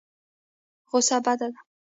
غوسه 0.89 1.17
بده 1.25 1.47
ده. 1.53 1.59